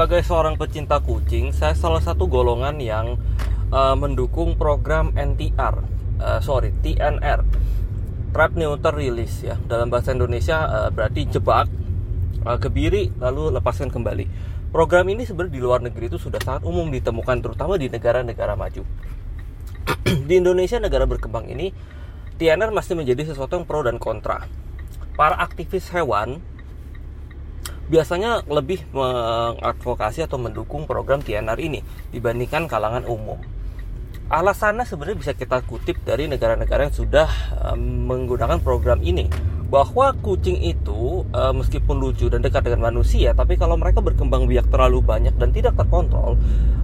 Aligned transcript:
sebagai 0.00 0.24
seorang 0.24 0.56
pecinta 0.56 0.96
kucing, 0.96 1.52
saya 1.52 1.76
salah 1.76 2.00
satu 2.00 2.24
golongan 2.24 2.80
yang 2.80 3.20
uh, 3.68 3.92
mendukung 3.92 4.56
program 4.56 5.12
NTR, 5.12 5.76
uh, 6.16 6.40
sorry 6.40 6.72
TNR, 6.80 7.44
Trap 8.32 8.52
Neuter 8.56 8.96
Release 8.96 9.44
ya. 9.44 9.60
Dalam 9.60 9.92
bahasa 9.92 10.16
Indonesia 10.16 10.56
uh, 10.64 10.88
berarti 10.88 11.28
jebak, 11.28 11.68
uh, 12.48 12.56
kebiri 12.56 13.12
lalu 13.20 13.52
lepaskan 13.52 13.92
kembali. 13.92 14.24
Program 14.72 15.04
ini 15.04 15.28
sebenarnya 15.28 15.52
di 15.52 15.60
luar 15.60 15.84
negeri 15.84 16.08
itu 16.08 16.16
sudah 16.16 16.40
sangat 16.40 16.64
umum 16.64 16.88
ditemukan, 16.88 17.44
terutama 17.44 17.76
di 17.76 17.92
negara-negara 17.92 18.56
maju. 18.56 18.80
di 20.32 20.32
Indonesia 20.32 20.80
negara 20.80 21.04
berkembang 21.04 21.44
ini, 21.52 21.76
TNR 22.40 22.72
masih 22.72 22.96
menjadi 22.96 23.28
sesuatu 23.28 23.52
yang 23.52 23.68
pro 23.68 23.84
dan 23.84 24.00
kontra. 24.00 24.48
Para 25.12 25.36
aktivis 25.44 25.92
hewan 25.92 26.40
biasanya 27.90 28.46
lebih 28.46 28.86
mengadvokasi 28.94 30.22
atau 30.22 30.38
mendukung 30.38 30.86
program 30.86 31.18
TNR 31.18 31.58
ini 31.58 31.82
dibandingkan 32.14 32.70
kalangan 32.70 33.02
umum. 33.04 33.42
Alasannya 34.30 34.86
sebenarnya 34.86 35.18
bisa 35.18 35.32
kita 35.34 35.58
kutip 35.66 35.98
dari 36.06 36.30
negara-negara 36.30 36.86
yang 36.86 36.94
sudah 36.94 37.26
menggunakan 37.74 38.62
program 38.62 39.02
ini 39.02 39.26
bahwa 39.70 40.10
kucing 40.18 40.58
itu 40.66 41.22
uh, 41.30 41.54
meskipun 41.54 42.02
lucu 42.02 42.26
dan 42.26 42.42
dekat 42.42 42.66
dengan 42.66 42.90
manusia, 42.90 43.30
tapi 43.30 43.54
kalau 43.54 43.78
mereka 43.78 44.02
berkembang 44.02 44.50
biak 44.50 44.66
terlalu 44.66 44.98
banyak 44.98 45.30
dan 45.38 45.54
tidak 45.54 45.78
terkontrol, 45.78 46.34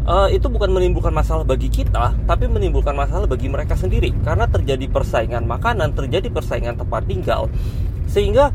uh, 0.07 0.31
itu 0.31 0.47
bukan 0.47 0.71
menimbulkan 0.71 1.11
masalah 1.11 1.43
bagi 1.43 1.67
kita, 1.67 2.15
tapi 2.31 2.47
menimbulkan 2.47 2.95
masalah 2.95 3.27
bagi 3.27 3.51
mereka 3.51 3.75
sendiri 3.75 4.15
karena 4.23 4.47
terjadi 4.47 4.87
persaingan 4.87 5.51
makanan, 5.51 5.99
terjadi 5.99 6.31
persaingan 6.31 6.79
tempat 6.79 7.03
tinggal, 7.11 7.51
sehingga 8.07 8.55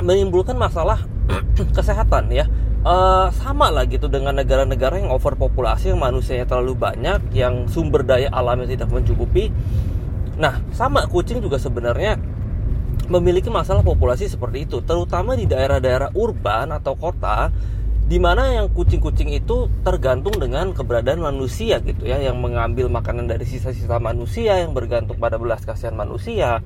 menimbulkan 0.00 0.56
masalah 0.56 1.04
kesehatan 1.76 2.32
ya. 2.32 2.46
Uh, 2.82 3.30
sama 3.38 3.70
lah 3.70 3.86
gitu 3.86 4.10
dengan 4.10 4.34
negara-negara 4.34 4.98
yang 4.98 5.14
overpopulasi 5.14 5.94
yang 5.94 6.02
manusianya 6.02 6.50
terlalu 6.50 6.74
banyak 6.74 7.30
yang 7.30 7.70
sumber 7.70 8.02
daya 8.02 8.26
alamnya 8.34 8.74
tidak 8.74 8.90
mencukupi. 8.90 9.54
Nah 10.34 10.58
sama 10.74 11.06
kucing 11.06 11.38
juga 11.38 11.62
sebenarnya 11.62 12.18
memiliki 13.06 13.52
masalah 13.52 13.86
populasi 13.86 14.26
seperti 14.26 14.66
itu 14.66 14.82
terutama 14.82 15.38
di 15.38 15.46
daerah-daerah 15.46 16.14
urban 16.18 16.74
atau 16.74 16.98
kota 16.98 17.54
di 18.02 18.18
mana 18.18 18.50
yang 18.60 18.66
kucing-kucing 18.68 19.30
itu 19.32 19.70
tergantung 19.86 20.34
dengan 20.36 20.74
keberadaan 20.74 21.22
manusia 21.22 21.78
gitu 21.80 22.04
ya 22.04 22.18
yang 22.18 22.42
mengambil 22.42 22.90
makanan 22.90 23.30
dari 23.30 23.46
sisa-sisa 23.46 24.02
manusia 24.02 24.58
yang 24.58 24.74
bergantung 24.74 25.16
pada 25.16 25.38
belas 25.38 25.62
kasihan 25.62 25.94
manusia 25.94 26.60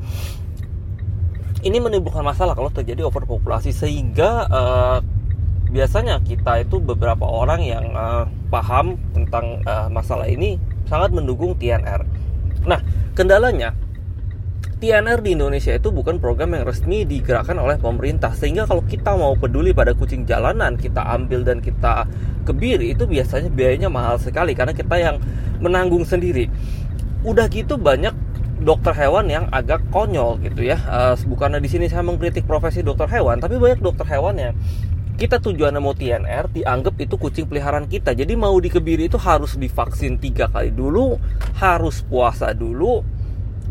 ini 1.67 1.83
menimbulkan 1.83 2.23
masalah 2.23 2.55
kalau 2.55 2.71
terjadi 2.71 3.03
overpopulasi 3.11 3.75
sehingga 3.75 4.47
uh, 4.47 4.99
biasanya 5.67 6.23
kita 6.23 6.63
itu 6.63 6.79
beberapa 6.79 7.27
orang 7.27 7.61
yang 7.67 7.91
uh, 7.93 8.25
paham 8.49 8.95
tentang 9.11 9.61
uh, 9.67 9.91
masalah 9.91 10.31
ini 10.31 10.63
sangat 10.87 11.11
mendukung 11.11 11.59
TNR. 11.59 12.07
Nah, 12.71 12.79
kendalanya 13.19 13.75
TNR 14.77 15.25
di 15.25 15.35
Indonesia 15.35 15.73
itu 15.73 15.89
bukan 15.89 16.21
program 16.21 16.55
yang 16.55 16.69
resmi 16.69 17.03
digerakkan 17.09 17.57
oleh 17.57 17.81
pemerintah 17.81 18.31
sehingga 18.37 18.69
kalau 18.69 18.85
kita 18.85 19.17
mau 19.17 19.33
peduli 19.35 19.73
pada 19.73 19.97
kucing 19.97 20.29
jalanan 20.29 20.77
kita 20.77 21.01
ambil 21.01 21.43
dan 21.43 21.65
kita 21.65 22.05
kebiri 22.45 22.93
itu 22.93 23.09
biasanya 23.09 23.49
biayanya 23.51 23.89
mahal 23.89 24.21
sekali 24.21 24.53
karena 24.55 24.77
kita 24.77 24.95
yang 25.01 25.17
menanggung 25.59 26.07
sendiri. 26.07 26.47
Udah 27.27 27.51
gitu 27.51 27.81
banyak 27.81 28.13
dokter 28.61 28.97
hewan 28.97 29.29
yang 29.29 29.45
agak 29.53 29.85
konyol 29.93 30.41
gitu 30.41 30.65
ya. 30.65 30.81
Uh, 30.89 31.15
bukannya 31.29 31.61
di 31.61 31.69
sini 31.69 31.87
saya 31.89 32.01
mengkritik 32.05 32.49
profesi 32.49 32.81
dokter 32.81 33.09
hewan, 33.11 33.41
tapi 33.41 33.61
banyak 33.61 33.81
dokter 33.85 34.09
hewan 34.09 34.37
yang 34.41 34.55
kita 35.17 35.41
tujuannya 35.41 35.81
mau 35.81 35.97
TNR 35.97 36.53
dianggap 36.53 36.95
itu 37.01 37.17
kucing 37.17 37.49
peliharaan 37.49 37.89
kita. 37.89 38.13
Jadi 38.13 38.37
mau 38.37 38.53
dikebiri 38.57 39.09
itu 39.09 39.17
harus 39.17 39.57
divaksin 39.57 40.21
tiga 40.21 40.49
kali 40.53 40.73
dulu, 40.73 41.17
harus 41.57 42.05
puasa 42.05 42.53
dulu, 42.53 43.01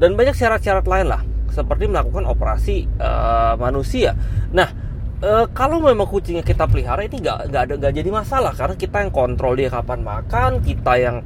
dan 0.02 0.18
banyak 0.18 0.34
syarat-syarat 0.34 0.86
lain 0.90 1.08
lah, 1.10 1.22
seperti 1.54 1.86
melakukan 1.86 2.26
operasi 2.26 2.90
uh, 2.98 3.54
manusia. 3.62 4.18
Nah, 4.54 4.70
uh, 5.22 5.46
kalau 5.54 5.82
memang 5.86 6.10
kucingnya 6.10 6.42
kita 6.42 6.66
pelihara 6.66 7.06
ini 7.06 7.22
nggak 7.22 7.54
nggak 7.54 7.62
ada 7.62 7.74
nggak 7.78 7.94
jadi 7.94 8.10
masalah 8.10 8.54
karena 8.58 8.76
kita 8.78 8.98
yang 9.06 9.14
kontrol 9.14 9.54
dia 9.54 9.70
kapan 9.70 10.02
makan, 10.02 10.52
kita 10.66 10.94
yang 10.98 11.22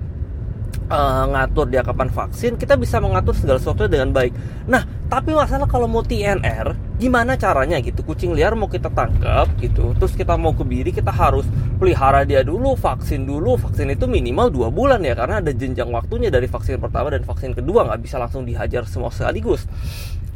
uh, 0.90 1.24
ngatur 1.30 1.70
dia 1.70 1.86
kapan 1.86 2.10
vaksin, 2.10 2.58
kita 2.58 2.76
bisa 2.76 2.98
mengatur 3.00 3.38
segala 3.38 3.62
sesuatu 3.62 3.86
dengan 3.86 4.12
baik. 4.12 4.34
Nah, 4.66 4.84
tapi 5.08 5.32
masalah 5.32 5.70
kalau 5.70 5.86
mau 5.86 6.02
TNR, 6.02 6.98
gimana 6.98 7.38
caranya 7.38 7.78
gitu? 7.80 8.02
Kucing 8.02 8.34
liar 8.34 8.58
mau 8.58 8.68
kita 8.68 8.90
tangkap 8.92 9.48
gitu, 9.62 9.94
terus 9.96 10.14
kita 10.18 10.36
mau 10.36 10.52
kebiri, 10.52 10.90
kita 10.90 11.14
harus 11.14 11.46
pelihara 11.78 12.26
dia 12.26 12.42
dulu, 12.42 12.74
vaksin 12.76 13.24
dulu. 13.24 13.56
Vaksin 13.56 13.94
itu 13.94 14.10
minimal 14.10 14.50
dua 14.50 14.68
bulan 14.74 15.00
ya, 15.06 15.14
karena 15.14 15.40
ada 15.40 15.54
jenjang 15.54 15.90
waktunya 15.94 16.34
dari 16.34 16.50
vaksin 16.50 16.82
pertama 16.82 17.14
dan 17.14 17.24
vaksin 17.24 17.54
kedua, 17.54 17.88
nggak 17.88 18.02
bisa 18.04 18.18
langsung 18.18 18.44
dihajar 18.44 18.84
semua 18.90 19.14
sekaligus. 19.14 19.70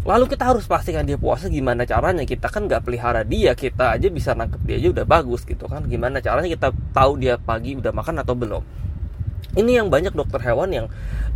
Lalu 0.03 0.36
kita 0.36 0.52
harus 0.52 0.68
pastikan 0.68 1.08
dia 1.08 1.16
puasa 1.16 1.47
gimana 1.47 1.88
caranya 1.88 2.28
Kita 2.28 2.52
kan 2.52 2.68
nggak 2.68 2.84
pelihara 2.84 3.24
dia 3.24 3.56
Kita 3.56 3.96
aja 3.96 4.12
bisa 4.12 4.36
nangkep 4.36 4.59
dia 4.68 4.75
aja 4.75 4.90
udah 5.00 5.06
bagus 5.08 5.47
gitu 5.47 5.63
kan 5.72 5.88
Gimana 5.88 6.19
caranya 6.19 6.52
kita 6.52 6.75
tahu 6.92 7.24
dia 7.24 7.40
pagi 7.40 7.80
udah 7.80 7.96
makan 7.96 8.19
atau 8.19 8.36
belum 8.36 8.63
ini 9.54 9.78
yang 9.78 9.88
banyak 9.94 10.14
dokter 10.18 10.42
hewan 10.42 10.70
yang 10.74 10.88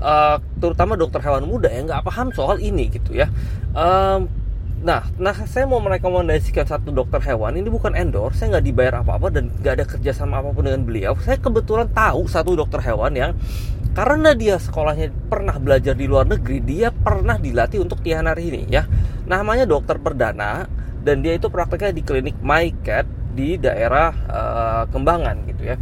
uh, 0.02 0.42
terutama 0.58 0.98
dokter 0.98 1.22
hewan 1.22 1.46
muda 1.46 1.70
yang 1.70 1.86
nggak 1.86 2.06
paham 2.06 2.34
soal 2.34 2.58
ini 2.58 2.90
gitu 2.90 3.14
ya. 3.14 3.30
Um, 3.78 4.30
nah 4.78 5.10
nah 5.18 5.34
saya 5.50 5.66
mau 5.66 5.82
merekomendasikan 5.82 6.66
satu 6.66 6.90
dokter 6.94 7.22
hewan. 7.22 7.58
Ini 7.58 7.70
bukan 7.70 7.94
endorse 7.94 8.42
saya 8.42 8.58
nggak 8.58 8.66
dibayar 8.66 8.94
apa-apa 9.06 9.28
dan 9.34 9.54
nggak 9.62 9.74
ada 9.78 9.86
kerjasama 9.86 10.42
apa 10.42 10.50
pun 10.54 10.66
dengan 10.66 10.82
beliau. 10.86 11.14
Saya 11.22 11.38
kebetulan 11.38 11.90
tahu 11.94 12.26
satu 12.26 12.58
dokter 12.58 12.82
hewan 12.82 13.14
yang 13.14 13.32
karena 13.98 14.38
dia 14.38 14.62
sekolahnya 14.62 15.10
pernah 15.26 15.58
belajar 15.58 15.98
di 15.98 16.06
luar 16.06 16.30
negeri 16.30 16.62
dia 16.62 16.94
pernah 16.94 17.34
dilatih 17.42 17.82
untuk 17.82 18.02
TNR 18.06 18.38
ini 18.38 18.70
ya. 18.70 18.86
Namanya 19.26 19.66
dokter 19.66 19.98
perdana 19.98 20.70
dan 21.02 21.26
dia 21.26 21.38
itu 21.38 21.50
prakteknya 21.50 21.94
di 21.94 22.02
klinik 22.06 22.38
My 22.42 22.70
Cat 22.82 23.10
di 23.38 23.58
daerah 23.62 24.10
uh, 24.30 24.84
Kembangan 24.90 25.46
gitu 25.50 25.74
ya. 25.74 25.78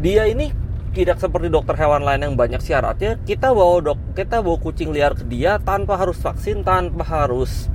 Dia 0.00 0.26
ini 0.30 0.69
tidak 0.90 1.22
seperti 1.22 1.46
dokter 1.46 1.78
hewan 1.78 2.02
lain 2.02 2.26
yang 2.26 2.34
banyak 2.34 2.58
syaratnya 2.58 3.14
kita 3.22 3.54
bawa 3.54 3.78
dok 3.78 3.98
kita 4.18 4.42
bawa 4.42 4.58
kucing 4.58 4.90
liar 4.90 5.14
ke 5.14 5.22
dia 5.22 5.62
tanpa 5.62 5.94
harus 5.94 6.18
vaksin 6.18 6.66
tanpa 6.66 7.06
harus 7.06 7.70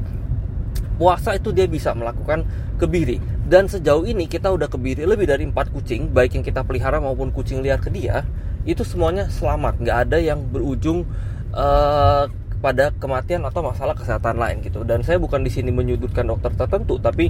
puasa 0.95 1.35
itu 1.35 1.51
dia 1.51 1.67
bisa 1.67 1.91
melakukan 1.91 2.47
kebiri. 2.79 3.19
Dan 3.45 3.69
sejauh 3.69 4.07
ini 4.07 4.25
kita 4.25 4.49
udah 4.49 4.65
kebiri 4.71 5.05
lebih 5.05 5.29
dari 5.29 5.45
empat 5.45 5.69
kucing 5.69 6.09
baik 6.09 6.39
yang 6.39 6.45
kita 6.45 6.65
pelihara 6.65 6.97
maupun 6.97 7.29
kucing 7.29 7.61
liar 7.61 7.77
ke 7.77 7.93
dia 7.93 8.25
itu 8.65 8.81
semuanya 8.81 9.29
selamat. 9.29 9.77
Nggak 9.83 9.97
ada 10.09 10.17
yang 10.17 10.39
berujung 10.49 11.05
uh, 11.53 12.25
pada 12.65 12.89
kematian 12.97 13.45
atau 13.45 13.61
masalah 13.61 13.93
kesehatan 13.93 14.41
lain 14.41 14.65
gitu. 14.65 14.81
Dan 14.81 15.05
saya 15.05 15.21
bukan 15.21 15.45
di 15.45 15.53
sini 15.53 15.69
menyudutkan 15.69 16.25
dokter 16.25 16.49
tertentu, 16.57 16.97
tapi 16.97 17.29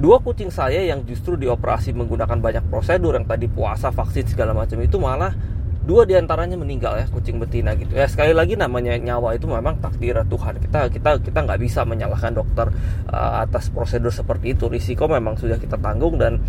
dua 0.00 0.16
kucing 0.24 0.48
saya 0.48 0.80
yang 0.80 1.04
justru 1.04 1.36
dioperasi 1.36 1.92
menggunakan 1.92 2.40
banyak 2.40 2.64
prosedur 2.72 3.12
yang 3.12 3.28
tadi 3.28 3.52
puasa, 3.52 3.92
vaksin 3.92 4.24
segala 4.24 4.56
macam 4.56 4.80
itu 4.80 4.96
malah 4.96 5.36
dua 5.82 6.06
di 6.06 6.14
antaranya 6.14 6.54
meninggal 6.56 6.94
ya 6.96 7.04
kucing 7.12 7.36
betina 7.36 7.76
gitu. 7.76 7.92
Ya 7.92 8.08
sekali 8.08 8.32
lagi 8.32 8.56
namanya 8.56 8.96
nyawa 8.96 9.36
itu 9.36 9.44
memang 9.44 9.76
takdir 9.82 10.16
Tuhan. 10.24 10.56
Kita 10.56 10.88
kita 10.88 11.20
kita 11.20 11.38
nggak 11.44 11.60
bisa 11.60 11.84
menyalahkan 11.84 12.32
dokter 12.32 12.72
uh, 13.12 13.44
atas 13.44 13.68
prosedur 13.68 14.14
seperti 14.14 14.56
itu. 14.56 14.72
Risiko 14.72 15.04
memang 15.04 15.36
sudah 15.36 15.60
kita 15.60 15.76
tanggung 15.76 16.16
dan 16.16 16.40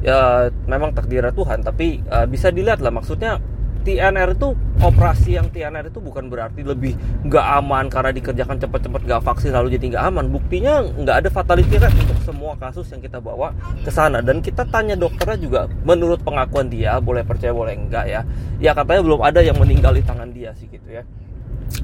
ya 0.00 0.48
memang 0.64 0.96
takdir 0.96 1.28
Tuhan. 1.28 1.60
Tapi 1.60 2.08
uh, 2.08 2.24
bisa 2.24 2.48
dilihat 2.48 2.80
lah 2.80 2.94
maksudnya 2.94 3.36
TNR 3.80 4.36
itu 4.36 4.52
operasi 4.80 5.36
yang 5.36 5.48
TNR 5.48 5.92
itu 5.92 6.00
bukan 6.00 6.28
berarti 6.28 6.64
lebih 6.64 6.96
nggak 7.24 7.46
aman 7.60 7.88
karena 7.88 8.12
dikerjakan 8.12 8.56
cepat-cepat 8.60 9.00
nggak 9.04 9.22
vaksin 9.24 9.52
lalu 9.52 9.76
jadi 9.76 9.96
nggak 9.96 10.04
aman. 10.12 10.24
Buktinya 10.28 10.84
nggak 10.84 11.16
ada 11.24 11.28
fatality 11.32 11.76
rate 11.80 11.96
untuk 11.96 12.20
semua 12.24 12.52
kasus 12.56 12.88
yang 12.92 13.00
kita 13.00 13.18
bawa 13.18 13.56
ke 13.80 13.90
sana. 13.92 14.20
Dan 14.20 14.44
kita 14.44 14.68
tanya 14.68 14.96
dokternya 14.96 15.38
juga 15.40 15.60
menurut 15.84 16.20
pengakuan 16.20 16.68
dia 16.68 17.00
boleh 17.00 17.24
percaya 17.24 17.52
boleh 17.52 17.76
enggak 17.76 18.04
ya? 18.08 18.20
Ya 18.60 18.72
katanya 18.76 19.02
belum 19.04 19.20
ada 19.24 19.40
yang 19.40 19.56
meninggal 19.56 19.96
di 19.96 20.04
tangan 20.04 20.30
dia 20.32 20.52
sih 20.56 20.68
gitu 20.68 20.88
ya. 20.88 21.04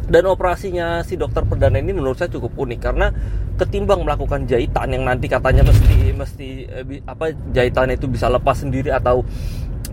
Dan 0.06 0.26
operasinya 0.26 1.02
si 1.06 1.14
dokter 1.14 1.46
perdana 1.46 1.78
ini 1.78 1.94
menurut 1.94 2.18
saya 2.18 2.30
cukup 2.30 2.58
unik 2.58 2.80
karena 2.82 3.10
ketimbang 3.54 4.02
melakukan 4.02 4.44
jahitan 4.44 4.90
yang 4.90 5.06
nanti 5.06 5.30
katanya 5.30 5.62
mesti 5.62 6.10
mesti 6.12 6.48
eh, 6.66 7.02
apa 7.06 7.32
jahitan 7.54 7.94
itu 7.94 8.10
bisa 8.10 8.26
lepas 8.26 8.60
sendiri 8.60 8.90
atau 8.90 9.22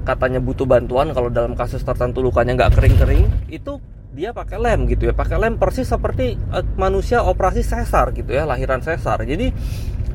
katanya 0.04 0.40
butuh 0.44 0.68
bantuan 0.68 1.16
kalau 1.16 1.32
dalam 1.32 1.56
kasus 1.56 1.82
tertentu 1.82 2.20
lukanya 2.20 2.56
nggak 2.60 2.76
kering-kering 2.76 3.28
itu 3.48 3.80
dia 4.14 4.30
pakai 4.30 4.62
lem 4.62 4.86
gitu 4.86 5.10
ya. 5.10 5.14
Pakai 5.16 5.42
lem 5.42 5.58
persis 5.58 5.90
seperti 5.90 6.38
uh, 6.54 6.62
manusia 6.78 7.26
operasi 7.26 7.66
sesar 7.66 8.14
gitu 8.14 8.30
ya 8.30 8.46
lahiran 8.46 8.80
sesar. 8.80 9.26
Jadi 9.26 9.50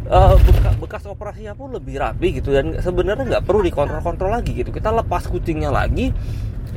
uh, 0.07 0.39
bekas, 0.39 0.75
bekas 0.79 1.03
operasinya 1.11 1.59
pun 1.59 1.75
lebih 1.75 1.99
rapi 1.99 2.39
gitu 2.39 2.55
dan 2.55 2.79
sebenarnya 2.79 3.27
nggak 3.27 3.45
perlu 3.45 3.67
dikontrol-kontrol 3.67 4.31
lagi 4.31 4.55
gitu. 4.55 4.71
Kita 4.71 4.95
lepas 4.95 5.27
kucingnya 5.27 5.75
lagi 5.75 6.15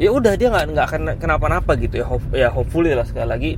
ya 0.02 0.10
udah 0.10 0.34
dia 0.34 0.50
nggak 0.50 0.66
nggak 0.74 0.88
kenapa-napa 1.22 1.78
gitu 1.78 2.02
ya 2.02 2.06
ya 2.34 2.50
hopefully 2.50 2.96
lah 2.98 3.06
sekali 3.06 3.28
lagi 3.28 3.52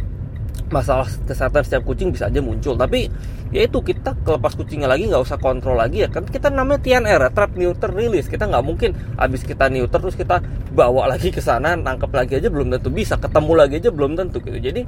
masalah 0.74 1.06
kesehatan 1.30 1.62
setiap 1.62 1.86
kucing 1.86 2.10
bisa 2.10 2.26
aja 2.26 2.42
muncul. 2.42 2.74
Tapi 2.74 3.06
ya 3.54 3.70
itu 3.70 3.78
kita 3.86 4.18
kelepas 4.26 4.58
kucingnya 4.58 4.90
lagi 4.90 5.06
nggak 5.06 5.22
usah 5.22 5.38
kontrol 5.38 5.78
lagi 5.78 6.02
ya 6.02 6.10
kan? 6.10 6.26
Kita 6.26 6.50
namanya 6.50 6.82
TNR 6.82 7.22
ya 7.22 7.30
trap 7.30 7.54
neuter 7.54 7.94
release. 7.94 8.26
Kita 8.26 8.50
nggak 8.50 8.64
mungkin 8.66 8.98
habis 9.22 9.46
kita 9.46 9.70
neuter 9.70 10.02
terus 10.02 10.18
kita 10.18 10.42
bawa 10.74 11.06
lagi 11.06 11.30
ke 11.30 11.38
sana 11.38 11.78
nangkep 11.78 12.10
lagi 12.10 12.42
aja 12.42 12.50
belum 12.50 12.74
tentu 12.74 12.90
bisa. 12.90 13.22
Ketemu 13.22 13.54
lagi 13.54 13.78
aja 13.78 13.94
belum 13.94 14.18
tentu 14.18 14.42
gitu. 14.42 14.58
Jadi 14.58 14.82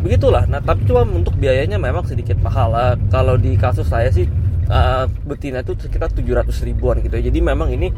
begitulah. 0.00 0.48
Nah 0.48 0.64
tapi 0.64 0.88
cuma 0.88 1.04
untuk 1.04 1.36
biayanya 1.36 1.76
memang 1.76 2.08
sedikit 2.08 2.40
mahal. 2.40 2.72
Kalau 3.12 3.36
di 3.36 3.52
kasus 3.60 3.84
saya 3.84 4.08
sih 4.08 4.24
uh, 4.70 5.04
betina 5.26 5.60
itu 5.60 5.74
sekitar 5.76 6.08
700 6.14 6.48
ribuan 6.64 7.02
gitu 7.02 7.18
ya. 7.18 7.28
jadi 7.28 7.38
memang 7.42 7.74
ini 7.74 7.90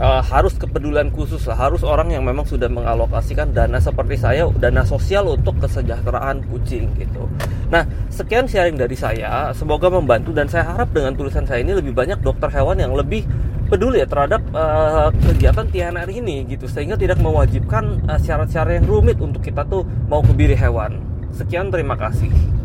uh, 0.00 0.22
harus 0.22 0.54
kepedulian 0.56 1.12
khusus 1.12 1.44
lah. 1.48 1.56
Harus 1.68 1.82
orang 1.82 2.12
yang 2.12 2.24
memang 2.24 2.44
sudah 2.44 2.68
mengalokasikan 2.68 3.52
dana 3.52 3.80
seperti 3.80 4.16
saya 4.20 4.48
dana 4.56 4.84
sosial 4.86 5.36
untuk 5.36 5.58
kesejahteraan 5.60 6.46
kucing 6.48 6.92
gitu. 6.96 7.28
Nah 7.72 7.84
sekian 8.12 8.46
sharing 8.46 8.78
dari 8.78 8.96
saya. 8.96 9.50
Semoga 9.52 9.92
membantu 9.92 10.32
dan 10.32 10.46
saya 10.46 10.68
harap 10.68 10.92
dengan 10.92 11.16
tulisan 11.16 11.44
saya 11.44 11.64
ini 11.64 11.76
lebih 11.76 11.92
banyak 11.92 12.20
dokter 12.22 12.48
hewan 12.52 12.80
yang 12.80 12.92
lebih 12.94 13.26
peduli 13.66 13.98
ya 13.98 14.06
terhadap 14.06 14.40
uh, 14.54 15.10
kegiatan 15.32 15.66
TNR 15.68 16.08
ini 16.12 16.46
gitu. 16.46 16.70
Sehingga 16.70 16.94
tidak 16.94 17.18
mewajibkan 17.20 18.04
syarat-syarat 18.20 18.72
uh, 18.72 18.76
yang 18.80 18.86
rumit 18.86 19.18
untuk 19.18 19.42
kita 19.42 19.66
tuh 19.66 19.84
mau 20.06 20.22
kebiri 20.22 20.54
hewan. 20.54 21.02
Sekian 21.34 21.68
terima 21.68 21.98
kasih 22.00 22.55